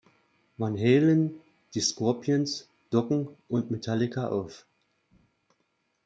Van 0.57 0.75
Halen, 0.79 1.39
die 1.75 1.79
Scorpions, 1.79 2.67
Dokken 2.89 3.27
und 3.49 3.69
Metallica 3.69 4.29
auf. 4.29 4.65